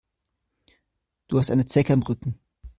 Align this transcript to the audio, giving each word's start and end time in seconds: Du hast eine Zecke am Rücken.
Du 1.27 1.37
hast 1.37 1.51
eine 1.51 1.67
Zecke 1.67 1.93
am 1.93 2.01
Rücken. 2.01 2.39